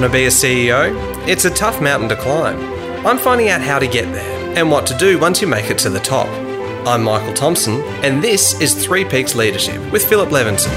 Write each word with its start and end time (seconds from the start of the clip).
Want 0.00 0.14
to 0.14 0.18
be 0.18 0.24
a 0.24 0.28
CEO? 0.28 1.28
It's 1.28 1.44
a 1.44 1.50
tough 1.50 1.82
mountain 1.82 2.08
to 2.08 2.16
climb. 2.16 2.58
I'm 3.06 3.18
finding 3.18 3.50
out 3.50 3.60
how 3.60 3.78
to 3.78 3.86
get 3.86 4.10
there 4.14 4.56
and 4.56 4.70
what 4.70 4.86
to 4.86 4.96
do 4.96 5.18
once 5.18 5.42
you 5.42 5.46
make 5.46 5.68
it 5.68 5.76
to 5.80 5.90
the 5.90 6.00
top. 6.00 6.26
I'm 6.88 7.02
Michael 7.02 7.34
Thompson, 7.34 7.82
and 8.02 8.24
this 8.24 8.58
is 8.62 8.72
Three 8.82 9.04
Peaks 9.04 9.34
Leadership 9.34 9.92
with 9.92 10.02
Philip 10.02 10.30
Levinson. 10.30 10.70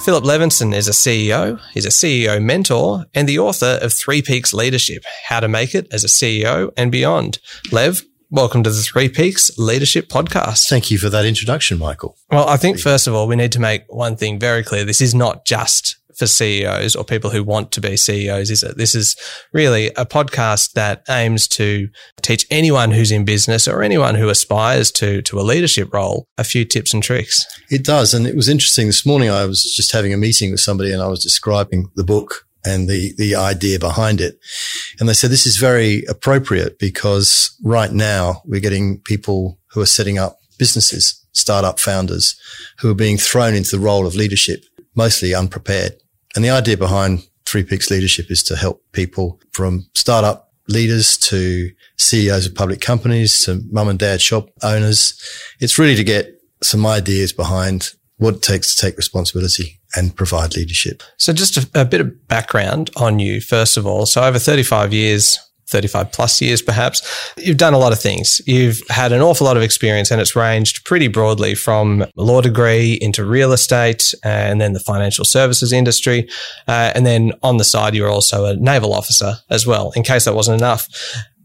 Philip 0.00 0.24
Levinson 0.24 0.74
is 0.74 0.88
a 0.88 0.92
CEO, 0.92 1.60
he's 1.74 1.84
a 1.84 1.90
CEO 1.90 2.42
mentor, 2.42 3.04
and 3.12 3.28
the 3.28 3.38
author 3.38 3.78
of 3.82 3.92
Three 3.92 4.22
Peaks 4.22 4.54
Leadership 4.54 5.04
How 5.26 5.40
to 5.40 5.48
Make 5.48 5.74
It 5.74 5.86
as 5.92 6.02
a 6.02 6.06
CEO 6.06 6.72
and 6.78 6.90
Beyond. 6.90 7.38
Lev, 7.70 8.04
welcome 8.30 8.62
to 8.62 8.70
the 8.70 8.82
Three 8.82 9.08
Peaks 9.08 9.50
Leadership 9.58 10.08
Podcast. 10.08 10.68
Thank 10.68 10.90
you 10.90 10.98
for 10.98 11.10
that 11.10 11.26
introduction, 11.26 11.78
Michael. 11.78 12.16
Well, 12.30 12.48
I 12.48 12.56
think 12.56 12.78
first 12.78 13.06
of 13.06 13.14
all, 13.14 13.26
we 13.26 13.36
need 13.36 13.52
to 13.52 13.60
make 13.60 13.82
one 13.88 14.16
thing 14.16 14.38
very 14.38 14.62
clear. 14.62 14.84
This 14.84 15.00
is 15.00 15.14
not 15.14 15.44
just 15.44 15.96
for 16.16 16.26
CEOs 16.26 16.94
or 16.94 17.02
people 17.02 17.30
who 17.30 17.42
want 17.42 17.72
to 17.72 17.80
be 17.80 17.96
CEOs, 17.96 18.50
is 18.50 18.62
it? 18.62 18.76
This 18.76 18.94
is 18.94 19.16
really 19.52 19.88
a 19.88 20.06
podcast 20.06 20.72
that 20.72 21.02
aims 21.08 21.48
to 21.48 21.88
teach 22.22 22.46
anyone 22.50 22.90
who's 22.90 23.10
in 23.10 23.24
business 23.24 23.66
or 23.66 23.82
anyone 23.82 24.14
who 24.14 24.28
aspires 24.28 24.92
to, 24.92 25.22
to 25.22 25.40
a 25.40 25.42
leadership 25.42 25.92
role 25.92 26.26
a 26.38 26.44
few 26.44 26.64
tips 26.64 26.94
and 26.94 27.02
tricks. 27.02 27.44
It 27.70 27.84
does. 27.84 28.14
And 28.14 28.26
it 28.26 28.36
was 28.36 28.48
interesting. 28.48 28.86
This 28.86 29.06
morning, 29.06 29.30
I 29.30 29.46
was 29.46 29.64
just 29.64 29.92
having 29.92 30.12
a 30.12 30.18
meeting 30.18 30.50
with 30.50 30.60
somebody 30.60 30.92
and 30.92 31.02
I 31.02 31.08
was 31.08 31.22
describing 31.22 31.90
the 31.96 32.04
book 32.04 32.46
and 32.64 32.88
the, 32.88 33.12
the 33.16 33.34
idea 33.34 33.78
behind 33.78 34.20
it. 34.20 34.38
And 34.98 35.08
they 35.08 35.14
said, 35.14 35.30
this 35.30 35.46
is 35.46 35.56
very 35.56 36.04
appropriate 36.06 36.78
because 36.78 37.56
right 37.62 37.92
now 37.92 38.42
we're 38.44 38.60
getting 38.60 38.98
people 39.00 39.58
who 39.72 39.80
are 39.80 39.86
setting 39.86 40.18
up 40.18 40.38
businesses, 40.58 41.24
startup 41.32 41.80
founders 41.80 42.38
who 42.78 42.90
are 42.90 42.94
being 42.94 43.16
thrown 43.16 43.54
into 43.54 43.76
the 43.76 43.82
role 43.82 44.06
of 44.06 44.14
leadership, 44.14 44.64
mostly 44.94 45.34
unprepared. 45.34 45.92
And 46.34 46.44
the 46.44 46.50
idea 46.50 46.76
behind 46.76 47.26
Three 47.46 47.64
Peaks 47.64 47.90
Leadership 47.90 48.30
is 48.30 48.42
to 48.44 48.56
help 48.56 48.84
people 48.92 49.40
from 49.52 49.88
startup 49.94 50.52
leaders 50.68 51.16
to 51.16 51.70
CEOs 51.98 52.46
of 52.46 52.54
public 52.54 52.80
companies 52.80 53.44
to 53.44 53.60
mum 53.70 53.88
and 53.88 53.98
dad 53.98 54.20
shop 54.20 54.50
owners. 54.62 55.20
It's 55.58 55.78
really 55.78 55.96
to 55.96 56.04
get 56.04 56.40
some 56.62 56.86
ideas 56.86 57.32
behind 57.32 57.90
what 58.18 58.36
it 58.36 58.42
takes 58.42 58.74
to 58.74 58.82
take 58.82 58.96
responsibility 58.96 59.79
and 59.96 60.14
provide 60.14 60.56
leadership. 60.56 61.02
So 61.16 61.32
just 61.32 61.56
a, 61.56 61.80
a 61.82 61.84
bit 61.84 62.00
of 62.00 62.28
background 62.28 62.90
on 62.96 63.18
you, 63.18 63.40
first 63.40 63.76
of 63.76 63.86
all. 63.86 64.06
So 64.06 64.22
over 64.22 64.38
35 64.38 64.92
years 64.92 65.38
35 65.70 66.12
plus 66.12 66.42
years, 66.42 66.60
perhaps. 66.60 67.32
You've 67.38 67.56
done 67.56 67.74
a 67.74 67.78
lot 67.78 67.92
of 67.92 68.00
things. 68.00 68.40
You've 68.46 68.80
had 68.90 69.12
an 69.12 69.20
awful 69.20 69.46
lot 69.46 69.56
of 69.56 69.62
experience 69.62 70.10
and 70.10 70.20
it's 70.20 70.36
ranged 70.36 70.84
pretty 70.84 71.08
broadly 71.08 71.54
from 71.54 72.04
law 72.16 72.40
degree 72.40 72.98
into 73.00 73.24
real 73.24 73.52
estate 73.52 74.12
and 74.24 74.60
then 74.60 74.72
the 74.72 74.80
financial 74.80 75.24
services 75.24 75.72
industry. 75.72 76.28
Uh, 76.66 76.92
and 76.94 77.06
then 77.06 77.32
on 77.42 77.56
the 77.56 77.64
side, 77.64 77.94
you're 77.94 78.10
also 78.10 78.46
a 78.46 78.56
naval 78.56 78.92
officer 78.92 79.34
as 79.48 79.66
well, 79.66 79.92
in 79.94 80.02
case 80.02 80.24
that 80.24 80.34
wasn't 80.34 80.58
enough. 80.58 80.88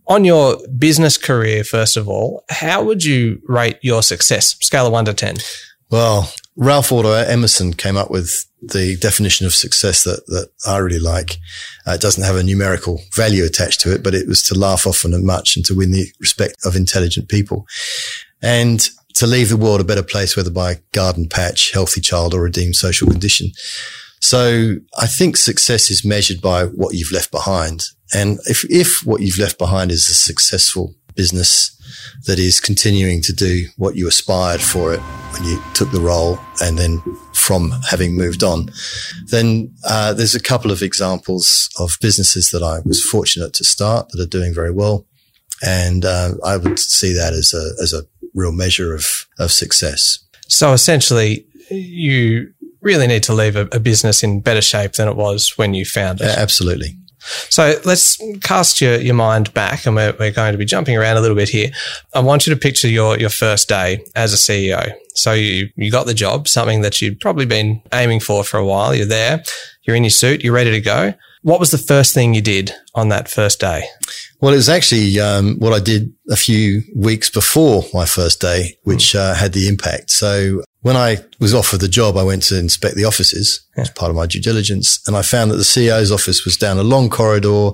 On 0.08 0.24
your 0.24 0.58
business 0.78 1.18
career, 1.18 1.64
first 1.64 1.98
of 1.98 2.08
all, 2.08 2.44
how 2.50 2.84
would 2.84 3.04
you 3.04 3.42
rate 3.48 3.78
your 3.82 4.04
success? 4.04 4.56
Scale 4.62 4.88
of 4.88 4.92
one 4.92 5.06
to 5.06 5.14
10. 5.14 5.38
Well, 5.90 6.32
Ralph 6.56 6.92
Waldo 6.92 7.14
Emerson 7.14 7.74
came 7.74 7.98
up 7.98 8.10
with 8.10 8.46
the 8.62 8.98
definition 8.98 9.46
of 9.46 9.54
success 9.54 10.04
that, 10.04 10.26
that 10.28 10.50
I 10.66 10.78
really 10.78 11.00
like. 11.00 11.38
Uh, 11.88 11.92
it 11.92 12.02
doesn't 12.02 12.24
have 12.24 12.36
a 12.36 12.44
numerical 12.44 13.02
value 13.14 13.46
attached 13.46 13.82
to 13.82 13.94
it, 13.94 14.04
but 14.04 14.16
it 14.16 14.28
was 14.28 14.42
to 14.44 14.58
laugh 14.58 14.88
often 14.88 15.14
and 15.14 15.26
much 15.26 15.56
and 15.56 15.66
to 15.66 15.76
win 15.76 15.92
the 15.92 16.08
respect 16.20 16.56
of 16.66 16.76
intelligent 16.76 17.30
people 17.30 17.68
and 18.42 18.90
to 19.16 19.28
leave 19.28 19.50
the 19.50 19.58
world 19.58 19.80
a 19.80 19.86
better 19.86 20.04
place, 20.04 20.36
whether 20.36 20.52
by 20.52 20.82
garden 20.92 21.28
patch, 21.30 21.72
healthy 21.72 22.02
child 22.02 22.34
or 22.34 22.42
redeemed 22.42 22.76
social 22.76 23.08
condition. 23.08 23.52
So 24.20 24.76
I 24.98 25.08
think 25.08 25.38
success 25.38 25.92
is 25.92 26.04
measured 26.04 26.42
by 26.42 26.66
what 26.66 26.96
you've 26.96 27.12
left 27.12 27.32
behind. 27.32 27.84
And 28.14 28.40
if, 28.46 28.66
if 28.72 29.06
what 29.06 29.22
you've 29.22 29.40
left 29.40 29.58
behind 29.58 29.92
is 29.92 30.10
a 30.10 30.16
successful 30.16 30.96
business 31.16 31.75
that 32.26 32.40
is 32.40 32.60
continuing 32.60 33.22
to 33.22 33.34
do 33.34 33.68
what 33.78 33.96
you 33.96 34.08
aspired 34.08 34.62
for 34.62 34.94
it 34.94 35.00
when 35.34 35.44
you 35.44 35.62
took 35.74 35.92
the 35.92 36.00
role 36.00 36.40
and 36.62 36.78
then 36.78 37.02
from 37.34 37.72
having 37.90 38.16
moved 38.16 38.44
on, 38.44 38.70
then 39.28 39.74
uh, 39.88 40.14
there's 40.14 40.36
a 40.36 40.42
couple 40.42 40.72
of 40.72 40.82
examples 40.82 41.70
of 41.80 41.98
businesses 42.02 42.52
that 42.52 42.64
I 42.64 42.80
was 42.86 43.04
fortunate 43.04 43.54
to 43.54 43.64
start 43.64 44.10
that 44.10 44.22
are 44.22 44.30
doing 44.30 44.54
very 44.54 44.72
well. 44.72 45.06
And 45.64 46.06
uh, 46.06 46.34
I 46.44 46.58
would 46.58 46.80
see 46.80 47.14
that 47.14 47.34
as 47.34 47.54
a, 47.54 47.82
as 47.82 47.94
a 47.94 48.04
real 48.34 48.52
measure 48.52 48.94
of, 48.94 49.28
of 49.40 49.52
success. 49.52 50.20
So 50.48 50.74
essentially, 50.74 51.46
you 51.70 52.54
really 52.82 53.08
need 53.08 53.24
to 53.24 53.34
leave 53.34 53.56
a, 53.56 53.68
a 53.72 53.80
business 53.80 54.24
in 54.24 54.42
better 54.42 54.62
shape 54.62 54.94
than 54.94 55.08
it 55.08 55.16
was 55.16 55.58
when 55.58 55.74
you 55.74 55.86
found 55.86 56.22
it. 56.22 56.38
absolutely. 56.38 56.98
So 57.50 57.80
let's 57.86 58.22
cast 58.42 58.82
your, 58.82 59.00
your 59.00 59.16
mind 59.16 59.54
back 59.54 59.86
and 59.86 59.96
we're, 59.96 60.16
we're 60.20 60.32
going 60.32 60.52
to 60.52 60.58
be 60.58 60.66
jumping 60.66 60.98
around 60.98 61.18
a 61.18 61.22
little 61.22 61.36
bit 61.36 61.50
here. 61.50 61.72
I 62.14 62.20
want 62.20 62.46
you 62.46 62.54
to 62.54 62.60
picture 62.60 62.88
your, 62.88 63.18
your 63.18 63.30
first 63.30 63.68
day 63.68 64.04
as 64.16 64.34
a 64.34 64.38
CEO. 64.38 64.94
So 65.16 65.34
you, 65.34 65.70
you 65.76 65.92
got 65.92 66.06
the 66.06 66.14
job, 66.14 66.48
something 66.48 66.82
that 66.82 67.02
you'd 67.02 67.20
probably 67.20 67.46
been 67.46 67.82
aiming 67.94 68.20
for 68.20 68.44
for 68.44 68.58
a 68.58 68.66
while. 68.66 68.94
You're 68.94 69.06
there, 69.06 69.44
you're 69.84 69.96
in 69.96 70.04
your 70.04 70.10
suit, 70.10 70.44
you're 70.44 70.54
ready 70.54 70.72
to 70.72 70.82
go. 70.82 71.14
What 71.42 71.60
was 71.60 71.72
the 71.72 71.78
first 71.78 72.14
thing 72.14 72.34
you 72.34 72.42
did 72.42 72.72
on 72.96 73.10
that 73.10 73.30
first 73.30 73.60
day? 73.60 73.84
Well, 74.46 74.54
it 74.54 74.58
was 74.58 74.70
actually 74.70 75.20
um, 75.20 75.56
what 75.58 75.74
I 75.74 75.80
did 75.80 76.14
a 76.30 76.36
few 76.36 76.84
weeks 76.96 77.32
before 77.32 77.84
my 77.96 78.06
first 78.06 78.40
day, 78.40 78.78
which 78.84 79.14
mm. 79.14 79.20
uh, 79.20 79.34
had 79.34 79.54
the 79.54 79.68
impact. 79.68 80.12
So 80.12 80.62
when 80.82 80.96
I 80.96 81.18
was 81.40 81.56
offered 81.56 81.80
the 81.80 81.88
job, 81.88 82.16
I 82.16 82.22
went 82.22 82.44
to 82.44 82.60
inspect 82.60 82.94
the 82.94 83.06
offices 83.06 83.66
yeah. 83.76 83.82
as 83.82 83.90
part 83.90 84.12
of 84.12 84.16
my 84.16 84.28
due 84.28 84.40
diligence, 84.40 85.02
and 85.08 85.18
I 85.18 85.24
found 85.24 85.50
that 85.50 85.56
the 85.56 85.64
CEO's 85.64 86.12
office 86.12 86.46
was 86.46 86.58
down 86.58 86.78
a 86.78 86.84
long 86.84 87.10
corridor, 87.10 87.72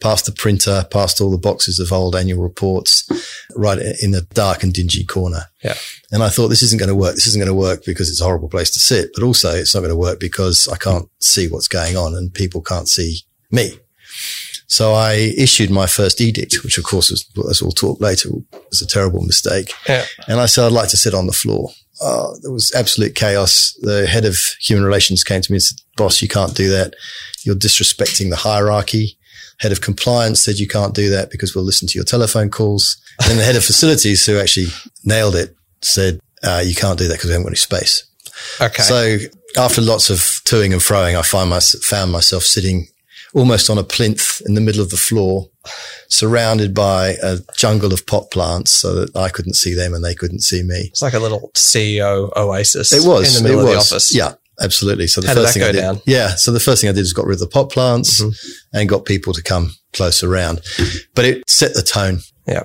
past 0.00 0.24
the 0.24 0.32
printer, 0.32 0.86
past 0.90 1.20
all 1.20 1.30
the 1.30 1.36
boxes 1.36 1.78
of 1.78 1.92
old 1.92 2.16
annual 2.16 2.42
reports, 2.42 3.06
right 3.54 3.78
in 4.02 4.14
a 4.14 4.22
dark 4.22 4.62
and 4.62 4.72
dingy 4.72 5.04
corner. 5.04 5.42
Yeah. 5.62 5.74
And 6.10 6.22
I 6.22 6.30
thought 6.30 6.48
this 6.48 6.62
isn't 6.62 6.80
going 6.80 6.88
to 6.88 6.94
work. 6.94 7.16
This 7.16 7.26
isn't 7.26 7.38
going 7.38 7.54
to 7.54 7.54
work 7.54 7.84
because 7.84 8.08
it's 8.08 8.22
a 8.22 8.24
horrible 8.24 8.48
place 8.48 8.70
to 8.70 8.80
sit, 8.80 9.10
but 9.12 9.24
also 9.24 9.54
it's 9.54 9.74
not 9.74 9.82
going 9.82 9.90
to 9.90 9.94
work 9.94 10.20
because 10.20 10.68
I 10.68 10.78
can't 10.78 11.06
see 11.18 11.48
what's 11.48 11.68
going 11.68 11.98
on 11.98 12.14
and 12.14 12.32
people 12.32 12.62
can't 12.62 12.88
see 12.88 13.18
me. 13.50 13.78
So 14.66 14.94
I 14.94 15.32
issued 15.36 15.70
my 15.70 15.86
first 15.86 16.20
edict, 16.20 16.64
which 16.64 16.78
of 16.78 16.84
course 16.84 17.10
was, 17.10 17.24
as 17.50 17.62
we'll 17.62 17.72
talk 17.72 18.00
later, 18.00 18.30
was 18.70 18.80
a 18.80 18.86
terrible 18.86 19.22
mistake. 19.22 19.72
Yeah. 19.88 20.04
And 20.26 20.40
I 20.40 20.46
said, 20.46 20.64
I'd 20.64 20.72
like 20.72 20.88
to 20.90 20.96
sit 20.96 21.14
on 21.14 21.26
the 21.26 21.32
floor. 21.32 21.70
Uh, 22.02 22.32
there 22.42 22.50
was 22.50 22.74
absolute 22.74 23.14
chaos. 23.14 23.76
The 23.82 24.06
head 24.06 24.24
of 24.24 24.36
human 24.60 24.84
relations 24.84 25.22
came 25.22 25.42
to 25.42 25.52
me 25.52 25.56
and 25.56 25.62
said, 25.62 25.78
boss, 25.96 26.22
you 26.22 26.28
can't 26.28 26.54
do 26.54 26.70
that. 26.70 26.94
You're 27.44 27.54
disrespecting 27.54 28.30
the 28.30 28.36
hierarchy. 28.36 29.18
Head 29.60 29.70
of 29.70 29.80
compliance 29.80 30.42
said 30.42 30.58
you 30.58 30.66
can't 30.66 30.94
do 30.94 31.10
that 31.10 31.30
because 31.30 31.54
we'll 31.54 31.64
listen 31.64 31.86
to 31.88 31.94
your 31.94 32.04
telephone 32.04 32.50
calls. 32.50 32.96
And 33.20 33.30
then 33.30 33.38
the 33.38 33.44
head 33.44 33.56
of 33.56 33.64
facilities 33.64 34.26
who 34.26 34.38
actually 34.38 34.66
nailed 35.04 35.36
it 35.36 35.54
said, 35.82 36.18
uh, 36.42 36.62
you 36.64 36.74
can't 36.74 36.98
do 36.98 37.06
that 37.06 37.14
because 37.14 37.28
we 37.28 37.32
haven't 37.32 37.44
got 37.44 37.50
any 37.50 37.56
space. 37.56 38.04
Okay. 38.60 38.82
So 38.82 39.18
after 39.56 39.80
lots 39.80 40.10
of 40.10 40.18
toing 40.18 40.72
and 40.72 40.80
froing, 40.80 41.16
I 41.16 41.22
find 41.22 41.48
my, 41.48 41.60
found 41.60 42.10
myself 42.10 42.42
sitting 42.42 42.88
almost 43.34 43.68
on 43.68 43.78
a 43.78 43.84
plinth 43.84 44.40
in 44.46 44.54
the 44.54 44.60
middle 44.60 44.80
of 44.80 44.90
the 44.90 44.96
floor, 44.96 45.48
surrounded 46.08 46.74
by 46.74 47.16
a 47.22 47.38
jungle 47.56 47.92
of 47.92 48.06
pot 48.06 48.30
plants 48.30 48.70
so 48.70 48.94
that 48.94 49.16
I 49.16 49.28
couldn't 49.28 49.54
see 49.54 49.74
them 49.74 49.92
and 49.92 50.04
they 50.04 50.14
couldn't 50.14 50.40
see 50.40 50.62
me. 50.62 50.88
It's 50.90 51.02
like 51.02 51.14
a 51.14 51.18
little 51.18 51.50
CEO 51.54 52.34
oasis. 52.36 52.92
It 52.92 53.06
was. 53.06 53.36
In 53.36 53.42
the 53.42 53.48
middle 53.48 53.66
of 53.66 53.72
the 53.72 53.78
office. 53.78 54.14
Yeah. 54.14 54.34
Absolutely. 54.60 55.08
So 55.08 55.20
the 55.20 55.28
How 55.28 55.34
first 55.34 55.54
did 55.54 55.60
thing 55.60 55.68
I 55.68 55.72
did, 55.72 55.80
down? 55.80 56.00
yeah. 56.06 56.28
So 56.28 56.52
the 56.52 56.60
first 56.60 56.80
thing 56.80 56.88
I 56.88 56.92
did 56.92 57.00
was 57.00 57.12
got 57.12 57.26
rid 57.26 57.34
of 57.34 57.40
the 57.40 57.48
pot 57.48 57.70
plants 57.70 58.22
mm-hmm. 58.22 58.76
and 58.76 58.88
got 58.88 59.04
people 59.04 59.32
to 59.32 59.42
come 59.42 59.72
close 59.92 60.22
around, 60.22 60.60
but 61.14 61.24
it 61.24 61.48
set 61.50 61.74
the 61.74 61.82
tone. 61.82 62.20
Yeah. 62.46 62.64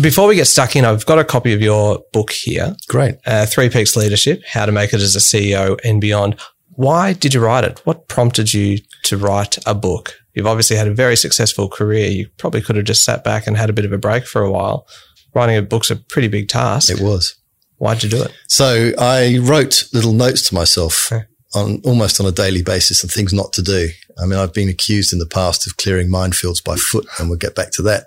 Before 0.00 0.26
we 0.26 0.34
get 0.34 0.48
stuck 0.48 0.74
in, 0.76 0.84
I've 0.84 1.06
got 1.06 1.18
a 1.18 1.24
copy 1.24 1.52
of 1.52 1.60
your 1.62 2.02
book 2.12 2.30
here. 2.30 2.76
Great. 2.88 3.14
Uh, 3.24 3.46
Three 3.46 3.70
Peaks 3.70 3.96
Leadership, 3.96 4.42
How 4.44 4.66
to 4.66 4.72
Make 4.72 4.92
It 4.92 5.00
as 5.00 5.14
a 5.14 5.20
CEO 5.20 5.78
and 5.84 6.00
Beyond. 6.00 6.38
Why 6.80 7.12
did 7.12 7.34
you 7.34 7.40
write 7.40 7.64
it? 7.64 7.78
What 7.84 8.08
prompted 8.08 8.54
you 8.54 8.78
to 9.02 9.18
write 9.18 9.58
a 9.66 9.74
book? 9.74 10.14
You've 10.32 10.46
obviously 10.46 10.76
had 10.76 10.88
a 10.88 10.94
very 10.94 11.14
successful 11.14 11.68
career. 11.68 12.08
You 12.08 12.30
probably 12.38 12.62
could 12.62 12.76
have 12.76 12.86
just 12.86 13.04
sat 13.04 13.22
back 13.22 13.46
and 13.46 13.54
had 13.54 13.68
a 13.68 13.74
bit 13.74 13.84
of 13.84 13.92
a 13.92 13.98
break 13.98 14.26
for 14.26 14.40
a 14.40 14.50
while. 14.50 14.86
Writing 15.34 15.58
a 15.58 15.60
book's 15.60 15.90
a 15.90 15.96
pretty 15.96 16.28
big 16.28 16.48
task. 16.48 16.90
It 16.90 17.02
was. 17.02 17.36
Why'd 17.76 18.02
you 18.02 18.08
do 18.08 18.22
it? 18.22 18.32
So 18.46 18.92
I 18.98 19.36
wrote 19.42 19.90
little 19.92 20.14
notes 20.14 20.48
to 20.48 20.54
myself 20.54 21.12
on 21.54 21.82
almost 21.84 22.18
on 22.18 22.24
a 22.24 22.32
daily 22.32 22.62
basis 22.62 23.04
of 23.04 23.10
things 23.10 23.34
not 23.34 23.52
to 23.52 23.62
do. 23.62 23.90
I 24.18 24.24
mean, 24.24 24.38
I've 24.38 24.54
been 24.54 24.70
accused 24.70 25.12
in 25.12 25.18
the 25.18 25.26
past 25.26 25.66
of 25.66 25.76
clearing 25.76 26.08
minefields 26.08 26.64
by 26.64 26.76
foot 26.76 27.06
and 27.18 27.28
we'll 27.28 27.36
get 27.36 27.54
back 27.54 27.72
to 27.72 27.82
that 27.82 28.06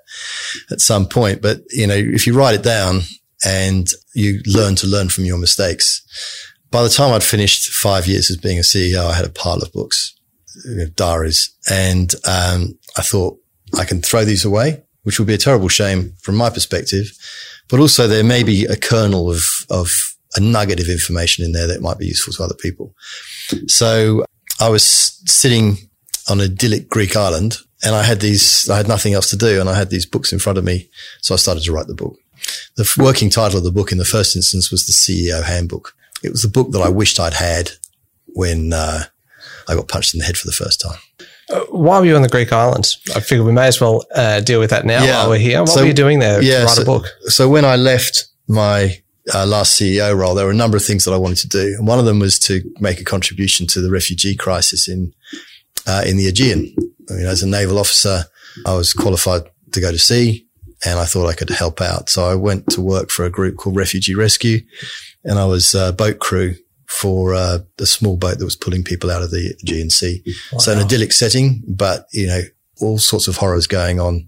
at 0.72 0.82
some 0.82 1.08
point. 1.08 1.44
But, 1.44 1.60
you 1.70 1.86
know, 1.86 1.94
if 1.94 2.26
you 2.26 2.36
write 2.36 2.56
it 2.56 2.64
down 2.64 3.02
and 3.46 3.88
you 4.16 4.42
learn 4.48 4.74
to 4.78 4.88
learn 4.88 5.10
from 5.10 5.26
your 5.26 5.38
mistakes, 5.38 6.02
by 6.74 6.82
the 6.82 6.90
time 6.90 7.14
I'd 7.14 7.24
finished 7.24 7.70
five 7.70 8.08
years 8.08 8.32
as 8.32 8.38
being 8.38 8.58
a 8.58 8.64
CEO, 8.64 9.06
I 9.06 9.14
had 9.14 9.28
a 9.28 9.30
pile 9.30 9.60
of 9.60 9.72
books, 9.72 10.16
diaries, 10.96 11.56
and 11.70 12.12
um, 12.28 12.80
I 12.98 13.04
thought 13.04 13.40
I 13.78 13.86
can 13.86 14.02
throw 14.02 14.26
these 14.26 14.44
away, 14.44 14.82
which 15.04 15.20
would 15.20 15.28
be 15.28 15.36
a 15.36 15.38
terrible 15.38 15.68
shame 15.68 16.16
from 16.20 16.36
my 16.36 16.50
perspective. 16.50 17.12
But 17.70 17.80
also 17.80 18.08
there 18.08 18.24
may 18.24 18.42
be 18.42 18.66
a 18.66 18.76
kernel 18.76 19.30
of, 19.30 19.46
of 19.70 19.92
a 20.36 20.40
nugget 20.40 20.80
of 20.80 20.90
information 20.90 21.46
in 21.46 21.52
there 21.52 21.68
that 21.68 21.82
might 21.82 22.00
be 22.00 22.08
useful 22.08 22.34
to 22.34 22.44
other 22.44 22.56
people. 22.56 22.96
So 23.68 24.26
I 24.60 24.70
was 24.70 24.84
sitting 25.26 25.78
on 26.28 26.40
a 26.40 26.46
idyllic 26.46 26.90
Greek 26.90 27.16
island 27.16 27.58
and 27.84 27.94
I 27.94 28.02
had 28.02 28.20
these, 28.20 28.68
I 28.68 28.78
had 28.78 28.88
nothing 28.88 29.14
else 29.14 29.30
to 29.30 29.38
do 29.38 29.60
and 29.60 29.70
I 29.70 29.78
had 29.78 29.92
these 29.92 30.08
books 30.08 30.34
in 30.34 30.40
front 30.40 30.58
of 30.58 30.64
me. 30.64 30.90
So 31.22 31.36
I 31.36 31.38
started 31.38 31.64
to 31.66 31.72
write 31.72 31.88
the 31.88 31.94
book. 31.94 32.18
The 32.78 32.92
working 32.98 33.30
title 33.30 33.60
of 33.60 33.64
the 33.64 33.72
book 33.72 33.92
in 33.92 34.00
the 34.00 34.06
first 34.06 34.36
instance 34.36 34.72
was 34.72 34.88
the 34.88 34.92
CEO 34.92 35.44
handbook. 35.44 35.96
It 36.24 36.32
was 36.32 36.42
the 36.42 36.48
book 36.48 36.72
that 36.72 36.82
I 36.82 36.90
wished 36.90 37.20
I'd 37.20 37.34
had 37.34 37.70
when 38.28 38.74
uh, 38.74 39.04
I 39.68 39.76
got 39.76 39.88
punched 39.88 40.14
in 40.14 40.20
the 40.20 40.26
head 40.26 40.38
for 40.38 40.48
the 40.48 40.54
first 40.54 40.82
time. 40.82 41.00
Uh, 41.50 41.60
why 41.70 42.00
were 42.00 42.06
you 42.06 42.16
on 42.16 42.22
the 42.22 42.30
Greek 42.30 42.52
islands? 42.54 42.98
I 43.16 43.20
figured 43.20 43.46
we 43.46 43.52
may 43.52 43.68
as 43.68 43.80
well 43.82 44.06
uh, 44.16 44.40
deal 44.40 44.60
with 44.60 44.70
that 44.70 44.86
now 44.86 45.04
Yeah. 45.04 45.20
while 45.20 45.30
we're 45.32 45.40
here. 45.40 45.60
What 45.60 45.70
So- 45.70 45.82
were 45.82 45.88
you 45.88 45.94
doing 45.94 46.20
there 46.20 46.42
yeah, 46.42 46.60
to 46.62 46.66
write 46.66 46.76
so- 46.76 46.82
a 46.82 46.86
book? 46.86 47.06
So 47.26 47.50
when 47.50 47.66
I 47.66 47.76
left 47.76 48.28
my 48.48 48.98
uh, 49.34 49.46
last 49.46 49.80
CEO 49.80 50.16
role, 50.18 50.36
there 50.36 50.46
were 50.46 50.52
a 50.52 50.56
number 50.56 50.78
of 50.78 50.84
things 50.86 51.06
that 51.06 51.12
I 51.14 51.18
wanted 51.18 51.38
to 51.40 51.48
do, 51.48 51.76
and 51.78 51.88
one 51.88 52.00
of 52.00 52.06
them 52.06 52.20
was 52.20 52.40
to 52.40 52.62
make 52.80 53.00
a 53.00 53.04
contribution 53.06 53.68
to 53.68 53.82
the 53.82 53.90
refugee 53.92 54.36
crisis 54.36 54.88
in 54.88 55.14
uh, 55.86 56.04
in 56.06 56.18
the 56.18 56.28
Aegean. 56.28 56.74
I 57.10 57.14
mean, 57.14 57.26
as 57.26 57.44
a 57.44 57.48
naval 57.48 57.78
officer, 57.78 58.26
I 58.66 58.74
was 58.74 58.94
qualified 58.94 59.44
to 59.74 59.80
go 59.82 59.92
to 59.92 60.00
sea, 60.00 60.46
and 60.86 61.00
I 61.00 61.06
thought 61.06 61.28
I 61.28 61.34
could 61.34 61.50
help 61.50 61.82
out. 61.82 62.10
So 62.10 62.26
I 62.26 62.36
went 62.36 62.68
to 62.72 62.82
work 62.82 63.10
for 63.10 63.26
a 63.26 63.30
group 63.30 63.58
called 63.58 63.76
Refugee 63.76 64.16
Rescue, 64.16 64.62
and 65.24 65.40
I 65.40 65.46
was 65.46 65.76
uh, 65.76 65.92
boat 65.92 66.20
crew 66.20 66.56
for 66.88 67.34
uh, 67.34 67.60
the 67.78 67.88
small 67.88 68.18
boat 68.18 68.38
that 68.38 68.46
was 68.46 68.56
pulling 68.56 68.84
people 68.84 69.10
out 69.10 69.24
of 69.24 69.32
the 69.32 69.56
Aegean 69.62 69.90
Sea. 69.90 70.24
So 70.60 70.72
an 70.72 70.80
idyllic 70.80 71.12
setting, 71.12 71.64
but 71.68 72.08
you 72.12 72.28
know 72.28 72.42
all 72.82 72.98
sorts 72.98 73.28
of 73.28 73.38
horrors 73.38 73.68
going 73.68 74.00
on 74.00 74.28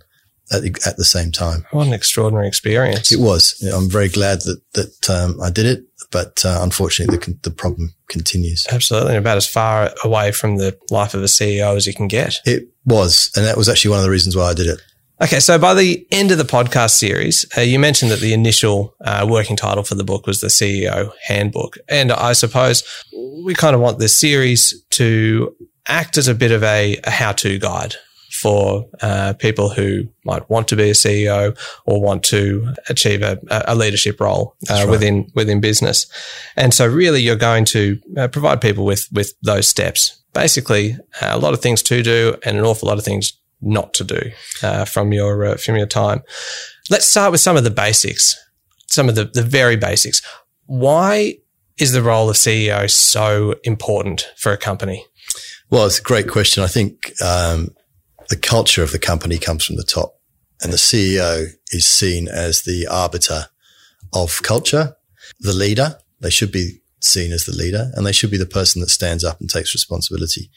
at 0.51 0.61
the, 0.61 0.75
at 0.85 0.97
the 0.97 1.05
same 1.05 1.31
time. 1.31 1.65
What 1.71 1.87
an 1.87 1.93
extraordinary 1.93 2.47
experience. 2.47 3.11
It 3.11 3.19
was. 3.19 3.61
I'm 3.61 3.89
very 3.89 4.09
glad 4.09 4.41
that 4.41 4.61
that 4.73 5.09
um, 5.09 5.41
I 5.41 5.49
did 5.49 5.65
it, 5.65 5.83
but 6.11 6.43
uh, 6.45 6.59
unfortunately, 6.61 7.17
the, 7.17 7.49
the 7.49 7.51
problem 7.51 7.93
continues. 8.09 8.65
Absolutely. 8.71 9.09
And 9.11 9.17
about 9.17 9.37
as 9.37 9.47
far 9.47 9.91
away 10.03 10.31
from 10.31 10.57
the 10.57 10.77
life 10.89 11.13
of 11.13 11.21
a 11.21 11.27
CEO 11.27 11.75
as 11.75 11.87
you 11.87 11.93
can 11.93 12.07
get. 12.07 12.35
It 12.45 12.69
was, 12.85 13.31
and 13.35 13.45
that 13.45 13.57
was 13.57 13.69
actually 13.69 13.91
one 13.91 13.99
of 13.99 14.05
the 14.05 14.11
reasons 14.11 14.35
why 14.35 14.45
I 14.49 14.53
did 14.53 14.67
it. 14.67 14.79
Okay, 15.21 15.39
so 15.39 15.57
by 15.57 15.73
the 15.73 16.06
end 16.12 16.31
of 16.31 16.38
the 16.38 16.44
podcast 16.44 16.91
series, 16.91 17.45
uh, 17.57 17.62
you 17.62 17.79
mentioned 17.79 18.12
that 18.12 18.19
the 18.19 18.33
initial 18.33 18.95
uh, 19.00 19.25
working 19.29 19.56
title 19.56 19.83
for 19.83 19.95
the 19.95 20.03
book 20.03 20.27
was 20.27 20.41
the 20.41 20.47
CEO 20.47 21.13
Handbook, 21.25 21.77
and 21.88 22.12
I 22.12 22.33
suppose 22.33 22.83
we 23.45 23.53
kind 23.53 23.75
of 23.75 23.81
want 23.81 23.97
this 23.97 24.19
series 24.19 24.83
to 24.91 25.56
act 25.88 26.17
as 26.17 26.27
a 26.27 26.35
bit 26.35 26.51
of 26.51 26.63
a, 26.63 27.00
a 27.06 27.12
how-to 27.12 27.57
guide 27.59 27.95
for 28.29 28.89
uh, 29.01 29.33
people 29.39 29.69
who 29.69 30.03
might 30.25 30.50
want 30.50 30.67
to 30.67 30.75
be 30.75 30.89
a 30.89 30.94
CEO 30.94 31.57
or 31.85 32.01
want 32.01 32.21
to 32.23 32.73
achieve 32.89 33.21
a, 33.21 33.39
a 33.50 33.73
leadership 33.73 34.19
role 34.19 34.57
uh, 34.69 34.73
right. 34.73 34.89
within 34.89 35.31
within 35.33 35.62
business. 35.62 36.07
And 36.57 36.73
so, 36.73 36.85
really, 36.85 37.21
you're 37.21 37.38
going 37.38 37.63
to 37.65 37.97
uh, 38.17 38.27
provide 38.27 38.59
people 38.59 38.83
with 38.83 39.07
with 39.13 39.33
those 39.41 39.65
steps. 39.65 40.21
Basically, 40.33 40.97
uh, 41.21 41.29
a 41.31 41.39
lot 41.39 41.53
of 41.53 41.62
things 41.62 41.81
to 41.83 42.03
do 42.03 42.35
and 42.44 42.57
an 42.57 42.65
awful 42.65 42.89
lot 42.89 42.97
of 42.97 43.06
things 43.06 43.31
not 43.61 43.93
to 43.95 44.03
do 44.03 44.31
uh, 44.63 44.85
from 44.85 45.11
your 45.11 45.45
uh, 45.45 45.57
from 45.57 45.75
your 45.75 45.87
time. 45.87 46.21
Let's 46.89 47.07
start 47.07 47.31
with 47.31 47.41
some 47.41 47.57
of 47.57 47.63
the 47.63 47.71
basics, 47.71 48.35
some 48.87 49.09
of 49.09 49.15
the 49.15 49.25
the 49.25 49.43
very 49.43 49.75
basics. 49.75 50.21
Why 50.65 51.37
is 51.77 51.91
the 51.91 52.01
role 52.01 52.29
of 52.29 52.35
CEO 52.35 52.89
so 52.89 53.55
important 53.63 54.31
for 54.37 54.51
a 54.51 54.57
company? 54.57 55.05
Well, 55.69 55.85
it's 55.85 55.99
a 55.99 56.03
great 56.03 56.29
question. 56.29 56.63
I 56.63 56.67
think 56.67 57.11
um, 57.21 57.69
the 58.29 58.37
culture 58.37 58.83
of 58.83 58.91
the 58.91 58.99
company 58.99 59.37
comes 59.37 59.65
from 59.65 59.75
the 59.75 59.83
top, 59.83 60.19
and 60.61 60.71
the 60.71 60.77
CEO 60.77 61.47
is 61.71 61.85
seen 61.85 62.27
as 62.27 62.61
the 62.63 62.87
arbiter 62.87 63.47
of 64.13 64.41
culture, 64.43 64.95
the 65.39 65.53
leader. 65.53 65.97
They 66.21 66.29
should 66.29 66.51
be 66.51 66.81
seen 67.01 67.31
as 67.31 67.45
the 67.45 67.55
leader, 67.55 67.91
and 67.93 68.05
they 68.05 68.11
should 68.11 68.31
be 68.31 68.37
the 68.37 68.45
person 68.45 68.81
that 68.81 68.89
stands 68.89 69.23
up 69.23 69.39
and 69.39 69.49
takes 69.49 69.73
responsibility. 69.73 70.49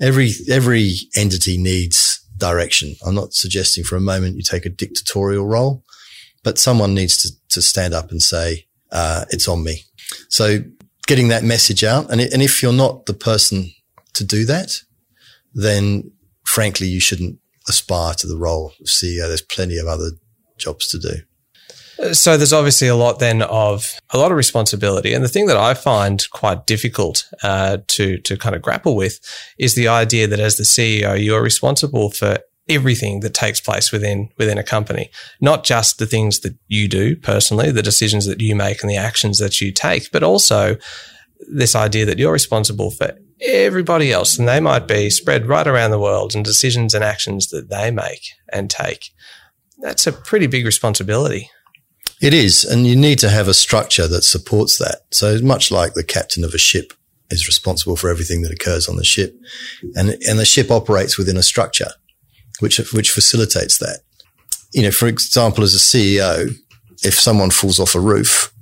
Every 0.00 0.32
every 0.50 0.94
entity 1.16 1.56
needs 1.56 2.13
direction. 2.36 2.96
I'm 3.06 3.14
not 3.14 3.34
suggesting 3.34 3.84
for 3.84 3.96
a 3.96 4.00
moment 4.00 4.36
you 4.36 4.42
take 4.42 4.66
a 4.66 4.70
dictatorial 4.70 5.46
role, 5.46 5.84
but 6.42 6.58
someone 6.58 6.94
needs 6.94 7.18
to, 7.22 7.30
to 7.50 7.62
stand 7.62 7.94
up 7.94 8.10
and 8.10 8.22
say, 8.22 8.66
uh, 8.90 9.24
"It's 9.30 9.48
on 9.48 9.62
me." 9.62 9.84
So, 10.28 10.64
getting 11.06 11.28
that 11.28 11.44
message 11.44 11.84
out, 11.84 12.10
and, 12.10 12.20
and 12.20 12.42
if 12.42 12.62
you're 12.62 12.72
not 12.72 13.06
the 13.06 13.14
person 13.14 13.72
to 14.14 14.24
do 14.24 14.44
that, 14.46 14.82
then 15.54 16.10
frankly, 16.44 16.86
you 16.86 17.00
shouldn't 17.00 17.38
aspire 17.68 18.14
to 18.14 18.26
the 18.26 18.36
role 18.36 18.72
of 18.80 18.86
CEO. 18.86 19.26
There's 19.26 19.40
plenty 19.40 19.78
of 19.78 19.86
other 19.86 20.10
jobs 20.58 20.88
to 20.88 20.98
do. 20.98 21.22
So 22.12 22.36
there's 22.36 22.52
obviously 22.52 22.88
a 22.88 22.96
lot 22.96 23.18
then 23.18 23.42
of 23.42 23.94
a 24.10 24.18
lot 24.18 24.30
of 24.30 24.36
responsibility, 24.36 25.14
and 25.14 25.24
the 25.24 25.28
thing 25.28 25.46
that 25.46 25.56
I 25.56 25.74
find 25.74 26.28
quite 26.30 26.66
difficult 26.66 27.28
uh, 27.42 27.78
to 27.88 28.18
to 28.18 28.36
kind 28.36 28.54
of 28.54 28.62
grapple 28.62 28.96
with 28.96 29.20
is 29.58 29.74
the 29.74 29.88
idea 29.88 30.26
that 30.26 30.40
as 30.40 30.56
the 30.56 30.64
CEO, 30.64 31.20
you 31.20 31.34
are 31.34 31.42
responsible 31.42 32.10
for 32.10 32.38
everything 32.68 33.20
that 33.20 33.34
takes 33.34 33.60
place 33.60 33.92
within 33.92 34.30
within 34.38 34.58
a 34.58 34.64
company, 34.64 35.10
not 35.40 35.64
just 35.64 35.98
the 35.98 36.06
things 36.06 36.40
that 36.40 36.56
you 36.68 36.88
do 36.88 37.16
personally, 37.16 37.70
the 37.70 37.82
decisions 37.82 38.26
that 38.26 38.40
you 38.40 38.56
make, 38.56 38.82
and 38.82 38.90
the 38.90 38.96
actions 38.96 39.38
that 39.38 39.60
you 39.60 39.72
take, 39.72 40.10
but 40.10 40.22
also 40.22 40.76
this 41.48 41.76
idea 41.76 42.06
that 42.06 42.18
you're 42.18 42.32
responsible 42.32 42.90
for 42.90 43.16
everybody 43.40 44.12
else, 44.12 44.38
and 44.38 44.48
they 44.48 44.60
might 44.60 44.88
be 44.88 45.10
spread 45.10 45.46
right 45.46 45.66
around 45.66 45.90
the 45.90 45.98
world, 45.98 46.34
and 46.34 46.44
decisions 46.44 46.94
and 46.94 47.04
actions 47.04 47.48
that 47.48 47.68
they 47.68 47.90
make 47.90 48.22
and 48.52 48.70
take. 48.70 49.10
That's 49.78 50.06
a 50.06 50.12
pretty 50.12 50.46
big 50.46 50.64
responsibility. 50.64 51.50
It 52.24 52.32
is, 52.32 52.64
and 52.64 52.86
you 52.86 52.96
need 52.96 53.18
to 53.18 53.28
have 53.28 53.48
a 53.48 53.52
structure 53.52 54.08
that 54.08 54.24
supports 54.24 54.78
that. 54.78 55.02
So 55.10 55.38
much 55.42 55.70
like 55.70 55.92
the 55.92 56.02
captain 56.02 56.42
of 56.42 56.54
a 56.54 56.58
ship 56.58 56.94
is 57.28 57.46
responsible 57.46 57.96
for 57.96 58.08
everything 58.08 58.40
that 58.40 58.50
occurs 58.50 58.88
on 58.88 58.96
the 58.96 59.04
ship, 59.04 59.38
and 59.94 60.08
and 60.26 60.38
the 60.38 60.46
ship 60.46 60.70
operates 60.70 61.18
within 61.18 61.36
a 61.36 61.42
structure, 61.42 61.90
which 62.60 62.78
which 62.94 63.10
facilitates 63.10 63.76
that. 63.76 64.00
You 64.72 64.84
know, 64.84 64.90
for 64.90 65.06
example, 65.06 65.64
as 65.64 65.74
a 65.74 65.78
CEO, 65.78 66.50
if 67.02 67.12
someone 67.12 67.50
falls 67.50 67.78
off 67.78 67.94
a 67.94 68.00
roof, 68.00 68.54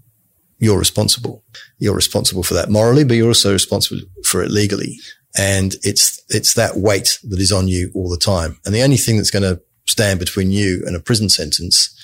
you're 0.59 0.77
responsible. 0.77 1.45
You're 1.79 1.95
responsible 1.95 2.43
for 2.43 2.55
that 2.55 2.69
morally, 2.69 3.05
but 3.05 3.15
you're 3.15 3.29
also 3.29 3.53
responsible 3.53 4.01
for 4.25 4.43
it 4.43 4.51
legally. 4.51 4.99
And 5.39 5.77
it's 5.85 6.21
it's 6.31 6.55
that 6.55 6.79
weight 6.79 7.21
that 7.29 7.39
is 7.39 7.53
on 7.53 7.69
you 7.69 7.93
all 7.95 8.11
the 8.11 8.17
time. 8.17 8.59
And 8.65 8.75
the 8.75 8.83
only 8.83 8.97
thing 8.97 9.19
that's 9.19 9.31
going 9.31 9.45
to 9.45 9.63
stand 9.87 10.19
between 10.19 10.51
you 10.51 10.83
and 10.85 10.97
a 10.97 11.01
prison 11.01 11.29
sentence 11.29 11.97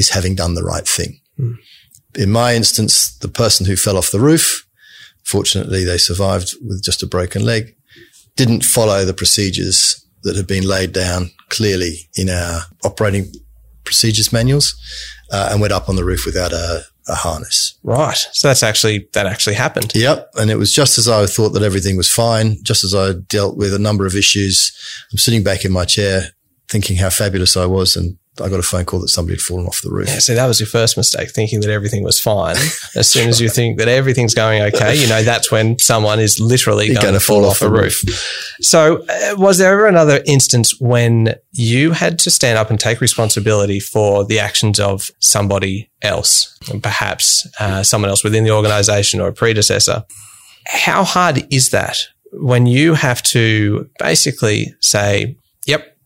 is 0.00 0.10
having 0.10 0.34
done 0.34 0.54
the 0.54 0.64
right 0.64 0.86
thing. 0.86 1.20
In 2.16 2.30
my 2.30 2.54
instance, 2.54 3.16
the 3.18 3.28
person 3.28 3.66
who 3.66 3.76
fell 3.76 3.96
off 3.96 4.10
the 4.10 4.20
roof, 4.20 4.66
fortunately 5.24 5.84
they 5.84 5.98
survived 5.98 6.54
with 6.66 6.82
just 6.82 7.02
a 7.02 7.06
broken 7.06 7.44
leg, 7.44 7.76
didn't 8.36 8.64
follow 8.64 9.04
the 9.04 9.14
procedures 9.14 10.04
that 10.22 10.36
had 10.36 10.46
been 10.46 10.64
laid 10.64 10.92
down 10.92 11.30
clearly 11.48 12.08
in 12.16 12.28
our 12.28 12.62
operating 12.84 13.32
procedures 13.84 14.32
manuals 14.32 14.74
uh, 15.32 15.48
and 15.50 15.60
went 15.60 15.72
up 15.72 15.88
on 15.88 15.96
the 15.96 16.04
roof 16.04 16.26
without 16.26 16.52
a, 16.52 16.82
a 17.08 17.14
harness. 17.14 17.78
Right. 17.82 18.16
So 18.32 18.48
that's 18.48 18.62
actually 18.62 19.08
that 19.14 19.26
actually 19.26 19.54
happened. 19.54 19.92
Yep. 19.94 20.30
And 20.34 20.50
it 20.50 20.56
was 20.56 20.72
just 20.72 20.98
as 20.98 21.08
I 21.08 21.26
thought 21.26 21.50
that 21.50 21.62
everything 21.62 21.96
was 21.96 22.10
fine, 22.10 22.62
just 22.62 22.84
as 22.84 22.94
I 22.94 23.12
dealt 23.12 23.56
with 23.56 23.74
a 23.74 23.78
number 23.78 24.06
of 24.06 24.14
issues. 24.14 24.72
I'm 25.12 25.18
sitting 25.18 25.42
back 25.42 25.64
in 25.64 25.72
my 25.72 25.84
chair 25.84 26.34
thinking 26.68 26.96
how 26.96 27.10
fabulous 27.10 27.56
I 27.56 27.66
was. 27.66 27.96
And 27.96 28.16
I 28.40 28.48
got 28.48 28.58
a 28.58 28.62
phone 28.62 28.84
call 28.84 29.00
that 29.00 29.08
somebody 29.08 29.34
had 29.34 29.40
fallen 29.40 29.66
off 29.66 29.82
the 29.82 29.90
roof. 29.90 30.08
Yeah, 30.08 30.18
see, 30.18 30.34
that 30.34 30.46
was 30.46 30.60
your 30.60 30.66
first 30.66 30.96
mistake, 30.96 31.30
thinking 31.30 31.60
that 31.60 31.70
everything 31.70 32.02
was 32.02 32.20
fine. 32.20 32.56
as 32.96 33.08
soon 33.08 33.28
as 33.28 33.40
you 33.40 33.48
think 33.48 33.78
that 33.78 33.88
everything's 33.88 34.34
going 34.34 34.62
okay, 34.62 34.96
you 34.96 35.08
know 35.08 35.22
that's 35.22 35.50
when 35.50 35.78
someone 35.78 36.20
is 36.20 36.40
literally 36.40 36.86
You're 36.86 37.02
going 37.02 37.14
to 37.14 37.20
fall 37.20 37.44
off 37.44 37.60
the 37.60 37.70
roof. 37.70 38.00
So, 38.60 39.04
uh, 39.08 39.34
was 39.36 39.58
there 39.58 39.72
ever 39.72 39.86
another 39.86 40.22
instance 40.26 40.80
when 40.80 41.34
you 41.52 41.92
had 41.92 42.18
to 42.20 42.30
stand 42.30 42.58
up 42.58 42.70
and 42.70 42.78
take 42.78 43.00
responsibility 43.00 43.80
for 43.80 44.24
the 44.24 44.38
actions 44.38 44.80
of 44.80 45.10
somebody 45.20 45.90
else, 46.02 46.58
and 46.70 46.82
perhaps 46.82 47.46
uh, 47.58 47.82
someone 47.82 48.10
else 48.10 48.24
within 48.24 48.44
the 48.44 48.50
organization 48.50 49.20
or 49.20 49.28
a 49.28 49.32
predecessor? 49.32 50.04
How 50.66 51.04
hard 51.04 51.46
is 51.52 51.70
that 51.70 51.98
when 52.32 52.66
you 52.66 52.94
have 52.94 53.22
to 53.22 53.88
basically 53.98 54.74
say, 54.80 55.36
"Yep, 55.66 55.96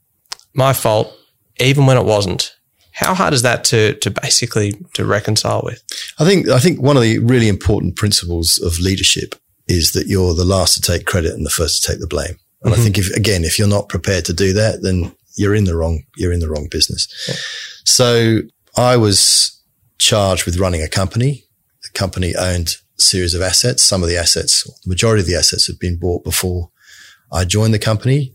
my 0.54 0.72
fault," 0.72 1.12
even 1.60 1.86
when 1.86 1.96
it 1.96 2.04
wasn't? 2.04 2.54
How 2.92 3.14
hard 3.14 3.34
is 3.34 3.42
that 3.42 3.64
to 3.64 3.94
to 3.94 4.10
basically 4.10 4.72
to 4.94 5.04
reconcile 5.04 5.62
with? 5.64 5.82
I 6.18 6.24
think 6.24 6.48
I 6.48 6.58
think 6.58 6.80
one 6.80 6.96
of 6.96 7.02
the 7.02 7.18
really 7.18 7.48
important 7.48 7.96
principles 7.96 8.58
of 8.58 8.78
leadership 8.78 9.34
is 9.66 9.92
that 9.92 10.06
you're 10.06 10.34
the 10.34 10.44
last 10.44 10.74
to 10.74 10.80
take 10.80 11.06
credit 11.06 11.32
and 11.32 11.44
the 11.44 11.50
first 11.50 11.82
to 11.82 11.92
take 11.92 12.00
the 12.00 12.06
blame. 12.06 12.36
And 12.62 12.72
I 12.72 12.76
mm-hmm. 12.76 12.84
think 12.84 12.98
if 12.98 13.10
again, 13.16 13.44
if 13.44 13.58
you're 13.58 13.68
not 13.68 13.88
prepared 13.88 14.24
to 14.26 14.32
do 14.32 14.52
that, 14.52 14.82
then 14.82 15.12
you're 15.36 15.54
in 15.54 15.64
the 15.64 15.76
wrong 15.76 16.04
you're 16.16 16.32
in 16.32 16.40
the 16.40 16.48
wrong 16.48 16.68
business. 16.70 17.08
So 17.84 18.40
I 18.76 18.96
was 18.96 19.60
charged 19.98 20.46
with 20.46 20.58
running 20.58 20.82
a 20.82 20.88
company. 20.88 21.44
The 21.82 21.98
company 21.98 22.34
owned 22.36 22.76
a 22.98 23.02
series 23.02 23.34
of 23.34 23.42
assets. 23.42 23.82
Some 23.82 24.02
of 24.02 24.08
the 24.08 24.16
assets, 24.16 24.64
the 24.84 24.88
majority 24.88 25.20
of 25.20 25.26
the 25.26 25.36
assets 25.36 25.66
had 25.66 25.78
been 25.78 25.98
bought 25.98 26.24
before 26.24 26.70
I 27.32 27.44
joined 27.44 27.74
the 27.74 27.78
company. 27.78 28.32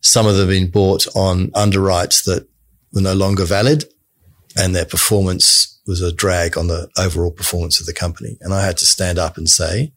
Some 0.00 0.26
of 0.26 0.36
them 0.36 0.48
had 0.48 0.54
been 0.54 0.70
bought 0.70 1.06
on 1.14 1.50
underwrites 1.50 2.24
that 2.24 2.48
were 2.92 3.00
no 3.00 3.14
longer 3.14 3.44
valid 3.44 3.84
and 4.56 4.74
their 4.74 4.84
performance 4.84 5.80
was 5.86 6.02
a 6.02 6.12
drag 6.12 6.56
on 6.56 6.68
the 6.68 6.88
overall 6.98 7.30
performance 7.30 7.80
of 7.80 7.86
the 7.86 7.92
company. 7.92 8.36
And 8.40 8.52
I 8.52 8.64
had 8.64 8.76
to 8.78 8.86
stand 8.86 9.18
up 9.18 9.36
and 9.36 9.48
say, 9.48 9.92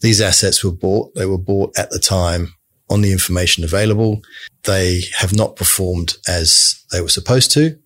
these 0.00 0.20
assets 0.20 0.64
were 0.64 0.72
bought. 0.72 1.14
They 1.14 1.26
were 1.26 1.38
bought 1.38 1.76
at 1.78 1.90
the 1.90 1.98
time 1.98 2.54
on 2.90 3.02
the 3.02 3.12
information 3.12 3.64
available. 3.64 4.20
They 4.64 5.02
have 5.16 5.34
not 5.34 5.56
performed 5.56 6.16
as 6.28 6.82
they 6.90 7.00
were 7.00 7.08
supposed 7.08 7.50
to. 7.52 7.78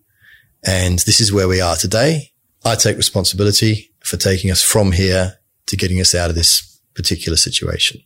And 0.65 0.99
this 1.01 1.21
is 1.21 1.33
where 1.33 1.49
we 1.49 1.61
are 1.61 1.77
today. 1.77 2.33
I 2.65 2.75
take 2.75 2.97
responsibility 2.97 3.93
for 4.01 4.17
taking 4.17 4.51
us 4.51 4.63
from 4.63 4.93
here 4.93 5.39
to 5.67 5.77
getting 5.77 6.01
us 6.01 6.15
out 6.15 6.31
of 6.31 6.37
this 6.37 6.81
particular 6.95 7.37
situation. 7.37 8.01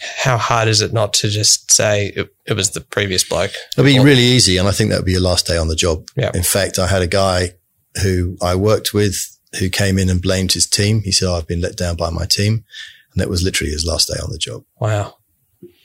How 0.00 0.38
hard 0.38 0.68
is 0.68 0.80
it 0.80 0.92
not 0.92 1.12
to 1.14 1.28
just 1.28 1.70
say 1.70 2.12
it, 2.16 2.34
it 2.46 2.54
was 2.54 2.70
the 2.70 2.80
previous 2.80 3.22
bloke? 3.22 3.52
It'd 3.76 3.84
be 3.84 3.98
really 3.98 4.22
easy. 4.22 4.56
And 4.56 4.66
I 4.66 4.72
think 4.72 4.90
that 4.90 5.00
would 5.00 5.06
be 5.06 5.12
your 5.12 5.20
last 5.20 5.46
day 5.46 5.56
on 5.58 5.68
the 5.68 5.76
job. 5.76 6.08
Yeah. 6.16 6.30
In 6.34 6.42
fact, 6.42 6.78
I 6.78 6.86
had 6.86 7.02
a 7.02 7.06
guy 7.06 7.54
who 8.02 8.36
I 8.40 8.54
worked 8.54 8.94
with 8.94 9.16
who 9.58 9.68
came 9.68 9.98
in 9.98 10.08
and 10.08 10.22
blamed 10.22 10.52
his 10.52 10.66
team. 10.66 11.02
He 11.02 11.12
said, 11.12 11.28
oh, 11.28 11.34
I've 11.34 11.46
been 11.46 11.60
let 11.60 11.76
down 11.76 11.96
by 11.96 12.10
my 12.10 12.24
team. 12.24 12.64
And 13.12 13.20
that 13.20 13.28
was 13.28 13.42
literally 13.42 13.72
his 13.72 13.84
last 13.84 14.08
day 14.08 14.18
on 14.22 14.30
the 14.30 14.38
job. 14.38 14.64
Wow. 14.78 15.16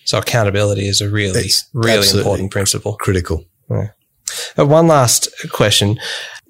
So 0.06 0.20
accountability 0.20 0.88
is 0.88 1.02
a 1.02 1.10
really, 1.10 1.40
It's 1.40 1.68
really 1.74 2.08
important 2.18 2.52
principle. 2.52 2.96
Critical. 2.98 3.44
Uh, 3.70 3.88
one 4.58 4.88
last 4.88 5.30
question. 5.52 6.00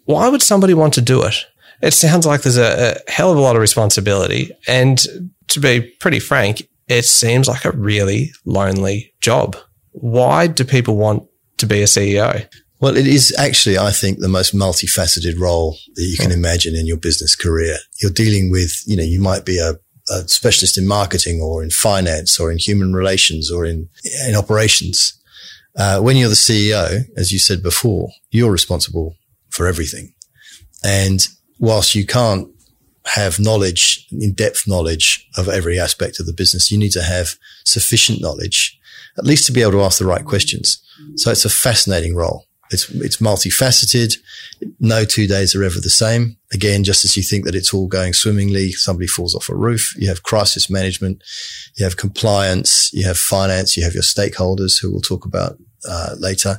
Why 0.03 0.27
would 0.27 0.41
somebody 0.41 0.73
want 0.73 0.93
to 0.95 1.01
do 1.01 1.23
it? 1.23 1.45
It 1.81 1.93
sounds 1.93 2.25
like 2.25 2.41
there's 2.41 2.57
a, 2.57 2.97
a 3.07 3.11
hell 3.11 3.31
of 3.31 3.37
a 3.37 3.41
lot 3.41 3.55
of 3.55 3.61
responsibility. 3.61 4.51
And 4.67 4.99
to 5.47 5.59
be 5.59 5.81
pretty 5.81 6.19
frank, 6.19 6.67
it 6.87 7.05
seems 7.05 7.47
like 7.47 7.65
a 7.65 7.71
really 7.71 8.31
lonely 8.45 9.13
job. 9.21 9.55
Why 9.91 10.47
do 10.47 10.63
people 10.63 10.97
want 10.97 11.23
to 11.57 11.65
be 11.65 11.81
a 11.81 11.85
CEO? 11.85 12.47
Well, 12.79 12.97
it 12.97 13.07
is 13.07 13.33
actually, 13.39 13.77
I 13.77 13.91
think, 13.91 14.19
the 14.19 14.27
most 14.27 14.53
multifaceted 14.53 15.39
role 15.39 15.77
that 15.95 16.03
you 16.03 16.17
can 16.17 16.31
imagine 16.31 16.75
in 16.75 16.85
your 16.85 16.97
business 16.97 17.35
career. 17.35 17.77
You're 18.01 18.11
dealing 18.11 18.51
with, 18.51 18.83
you 18.85 18.97
know, 18.97 19.03
you 19.03 19.19
might 19.19 19.45
be 19.45 19.57
a, 19.57 19.75
a 20.13 20.27
specialist 20.27 20.77
in 20.77 20.85
marketing 20.85 21.41
or 21.41 21.63
in 21.63 21.69
finance 21.69 22.39
or 22.39 22.51
in 22.51 22.57
human 22.57 22.93
relations 22.93 23.49
or 23.49 23.65
in, 23.65 23.89
in 24.27 24.35
operations. 24.35 25.19
Uh, 25.77 25.99
when 25.99 26.17
you're 26.17 26.29
the 26.29 26.35
CEO, 26.35 27.03
as 27.15 27.31
you 27.31 27.39
said 27.39 27.63
before, 27.63 28.09
you're 28.29 28.51
responsible 28.51 29.15
for 29.49 29.67
everything. 29.67 30.13
And 30.83 31.25
whilst 31.59 31.95
you 31.95 32.05
can't 32.05 32.49
have 33.05 33.39
knowledge, 33.39 34.07
in-depth 34.11 34.67
knowledge 34.67 35.27
of 35.37 35.47
every 35.47 35.79
aspect 35.79 36.19
of 36.19 36.25
the 36.25 36.33
business, 36.33 36.71
you 36.71 36.77
need 36.77 36.91
to 36.91 37.03
have 37.03 37.35
sufficient 37.63 38.21
knowledge, 38.21 38.79
at 39.17 39.25
least 39.25 39.45
to 39.45 39.51
be 39.51 39.61
able 39.61 39.73
to 39.73 39.81
ask 39.81 39.99
the 39.99 40.05
right 40.05 40.25
questions. 40.25 40.81
So 41.15 41.31
it's 41.31 41.45
a 41.45 41.49
fascinating 41.49 42.15
role. 42.15 42.45
It's, 42.71 42.89
it's 42.89 43.17
multifaceted. 43.17 44.15
No 44.79 45.05
two 45.05 45.27
days 45.27 45.55
are 45.55 45.63
ever 45.63 45.79
the 45.79 45.89
same. 45.89 46.37
Again, 46.51 46.83
just 46.83 47.05
as 47.05 47.15
you 47.15 47.21
think 47.21 47.45
that 47.45 47.53
it's 47.53 47.73
all 47.73 47.87
going 47.87 48.13
swimmingly, 48.13 48.71
somebody 48.71 49.07
falls 49.07 49.35
off 49.35 49.49
a 49.49 49.55
roof. 49.55 49.93
You 49.97 50.07
have 50.07 50.23
crisis 50.23 50.67
management. 50.67 51.23
You 51.77 51.83
have 51.83 51.97
compliance. 51.97 52.91
You 52.91 53.05
have 53.05 53.19
finance. 53.19 53.77
You 53.77 53.83
have 53.83 53.93
your 53.93 54.03
stakeholders 54.03 54.81
who 54.81 54.91
we'll 54.91 55.01
talk 55.01 55.25
about 55.25 55.57
uh, 55.87 56.15
later. 56.17 56.57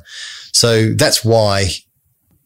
So 0.53 0.95
that's 0.95 1.25
why 1.25 1.71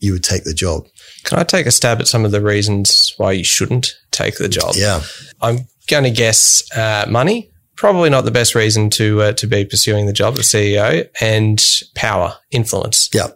you 0.00 0.12
would 0.12 0.24
take 0.24 0.44
the 0.44 0.54
job. 0.54 0.86
Can 1.24 1.38
I 1.38 1.44
take 1.44 1.66
a 1.66 1.70
stab 1.70 2.00
at 2.00 2.08
some 2.08 2.24
of 2.24 2.32
the 2.32 2.40
reasons 2.40 3.14
why 3.18 3.32
you 3.32 3.44
shouldn't 3.44 3.94
take 4.10 4.38
the 4.38 4.48
job? 4.48 4.74
Yeah. 4.76 5.02
I'm 5.40 5.68
going 5.88 6.04
to 6.04 6.10
guess 6.10 6.62
uh, 6.76 7.06
money. 7.08 7.50
Probably 7.76 8.10
not 8.10 8.24
the 8.24 8.30
best 8.30 8.54
reason 8.54 8.90
to 8.90 9.22
uh, 9.22 9.32
to 9.34 9.46
be 9.46 9.64
pursuing 9.64 10.06
the 10.06 10.12
job 10.12 10.34
of 10.34 10.40
CEO 10.40 11.08
and 11.20 11.62
power, 11.94 12.36
influence. 12.50 13.08
Yeah. 13.14 13.28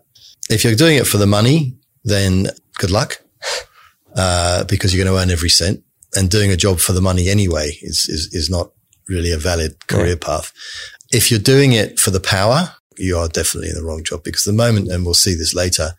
If 0.50 0.64
you're 0.64 0.74
doing 0.74 0.96
it 0.96 1.06
for 1.06 1.16
the 1.16 1.26
money, 1.26 1.78
then 2.04 2.48
good 2.78 2.90
luck, 2.90 3.22
uh, 4.14 4.64
because 4.64 4.94
you're 4.94 5.02
going 5.02 5.14
to 5.14 5.22
earn 5.22 5.30
every 5.30 5.48
cent. 5.48 5.82
And 6.16 6.30
doing 6.30 6.52
a 6.52 6.56
job 6.56 6.78
for 6.78 6.92
the 6.92 7.00
money 7.00 7.28
anyway 7.28 7.70
is 7.80 8.06
is, 8.08 8.32
is 8.32 8.50
not 8.50 8.70
really 9.08 9.32
a 9.32 9.38
valid 9.38 9.86
career 9.86 10.16
path. 10.16 10.52
If 11.10 11.30
you're 11.30 11.40
doing 11.40 11.72
it 11.72 11.98
for 11.98 12.10
the 12.10 12.20
power, 12.20 12.74
you 12.98 13.16
are 13.18 13.28
definitely 13.28 13.70
in 13.70 13.76
the 13.76 13.84
wrong 13.84 14.02
job 14.04 14.22
because 14.24 14.44
the 14.44 14.52
moment, 14.52 14.88
and 14.88 15.04
we'll 15.04 15.14
see 15.14 15.34
this 15.34 15.54
later, 15.54 15.90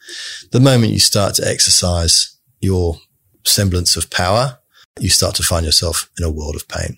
the 0.52 0.60
moment 0.60 0.94
you 0.94 1.00
start 1.00 1.36
to 1.36 1.48
exercise 1.48 2.38
your 2.60 2.98
semblance 3.44 3.96
of 3.96 4.10
power, 4.10 4.60
you 5.00 5.10
start 5.10 5.36
to 5.36 5.44
find 5.44 5.66
yourself 5.66 6.10
in 6.18 6.24
a 6.26 6.30
world 6.30 6.56
of 6.56 6.68
pain. 6.68 6.98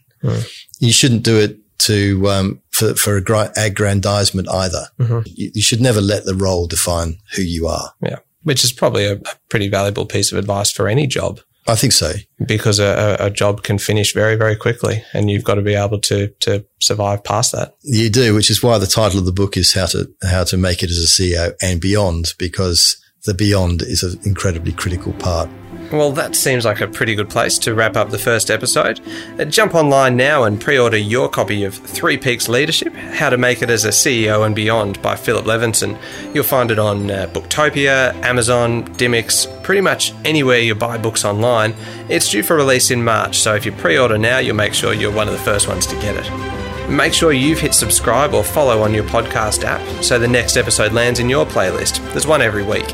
You 0.79 0.91
shouldn't 0.91 1.23
do 1.23 1.37
it 1.39 1.57
to 1.79 2.29
um, 2.29 2.61
for 2.69 2.95
for 2.95 3.21
aggr- 3.21 3.53
aggrandizement 3.55 4.49
either. 4.49 4.87
You, 5.25 5.51
you 5.53 5.61
should 5.61 5.81
never 5.81 6.01
let 6.01 6.25
the 6.25 6.35
role 6.35 6.67
define 6.67 7.17
who 7.35 7.41
you 7.41 7.67
are. 7.67 7.93
Yeah, 8.01 8.19
which 8.43 8.63
is 8.63 8.71
probably 8.71 9.05
a, 9.05 9.13
a 9.13 9.35
pretty 9.49 9.69
valuable 9.69 10.05
piece 10.05 10.31
of 10.31 10.37
advice 10.37 10.71
for 10.71 10.87
any 10.87 11.07
job 11.07 11.39
I 11.67 11.75
think 11.75 11.93
so. 11.93 12.13
because 12.45 12.79
a, 12.79 13.17
a 13.19 13.29
job 13.29 13.63
can 13.63 13.77
finish 13.77 14.13
very, 14.13 14.35
very 14.35 14.55
quickly, 14.55 15.03
and 15.13 15.29
you've 15.29 15.43
got 15.43 15.55
to 15.55 15.61
be 15.61 15.75
able 15.75 15.99
to 16.01 16.27
to 16.39 16.65
survive 16.79 17.23
past 17.23 17.51
that. 17.51 17.75
You 17.83 18.09
do, 18.09 18.33
which 18.33 18.49
is 18.49 18.63
why 18.63 18.77
the 18.77 18.87
title 18.87 19.19
of 19.19 19.25
the 19.25 19.31
book 19.31 19.57
is 19.57 19.73
how 19.73 19.87
to 19.87 20.09
how 20.23 20.43
to 20.45 20.57
make 20.57 20.83
it 20.83 20.89
as 20.89 20.97
a 20.97 21.07
CEO 21.07 21.53
and 21.61 21.81
beyond, 21.81 22.33
because 22.37 22.97
the 23.25 23.33
beyond 23.33 23.81
is 23.81 24.03
an 24.03 24.19
incredibly 24.23 24.71
critical 24.71 25.13
part. 25.13 25.49
Well, 25.91 26.11
that 26.11 26.35
seems 26.35 26.65
like 26.65 26.81
a 26.81 26.87
pretty 26.87 27.15
good 27.15 27.29
place 27.29 27.57
to 27.59 27.73
wrap 27.73 27.95
up 27.95 28.09
the 28.09 28.19
first 28.19 28.51
episode. 28.51 28.99
Uh, 29.39 29.45
jump 29.45 29.73
online 29.73 30.17
now 30.17 30.43
and 30.43 30.59
pre 30.59 30.77
order 30.77 30.97
your 30.97 31.29
copy 31.29 31.63
of 31.63 31.75
Three 31.75 32.17
Peaks 32.17 32.49
Leadership 32.49 32.93
How 32.93 33.29
to 33.29 33.37
Make 33.37 33.61
It 33.61 33.69
as 33.69 33.85
a 33.85 33.89
CEO 33.89 34.45
and 34.45 34.53
Beyond 34.53 35.01
by 35.01 35.15
Philip 35.15 35.45
Levinson. 35.45 35.97
You'll 36.33 36.43
find 36.43 36.71
it 36.71 36.79
on 36.79 37.09
uh, 37.09 37.29
Booktopia, 37.31 38.13
Amazon, 38.21 38.83
Dymocks, 38.95 39.47
pretty 39.63 39.79
much 39.79 40.13
anywhere 40.25 40.59
you 40.59 40.75
buy 40.75 40.97
books 40.97 41.23
online. 41.23 41.73
It's 42.09 42.29
due 42.29 42.43
for 42.43 42.57
release 42.57 42.91
in 42.91 43.01
March, 43.03 43.37
so 43.37 43.55
if 43.55 43.65
you 43.65 43.71
pre 43.71 43.97
order 43.97 44.17
now, 44.17 44.39
you'll 44.39 44.57
make 44.57 44.73
sure 44.73 44.93
you're 44.93 45.11
one 45.11 45.27
of 45.27 45.33
the 45.33 45.39
first 45.39 45.69
ones 45.69 45.87
to 45.87 45.95
get 46.01 46.17
it. 46.17 46.89
Make 46.89 47.13
sure 47.13 47.31
you've 47.31 47.59
hit 47.59 47.73
subscribe 47.73 48.33
or 48.33 48.43
follow 48.43 48.81
on 48.81 48.93
your 48.93 49.03
podcast 49.05 49.63
app 49.63 50.03
so 50.03 50.19
the 50.19 50.27
next 50.27 50.57
episode 50.57 50.91
lands 50.91 51.19
in 51.19 51.29
your 51.29 51.45
playlist. 51.45 51.99
There's 52.11 52.27
one 52.27 52.41
every 52.41 52.63
week. 52.63 52.93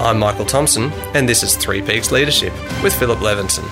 I'm 0.00 0.18
Michael 0.18 0.44
Thompson, 0.44 0.90
and 1.14 1.28
this 1.28 1.42
is 1.42 1.56
Three 1.56 1.82
Peaks 1.82 2.10
Leadership 2.10 2.52
with 2.82 2.94
Philip 2.94 3.18
Levinson. 3.20 3.68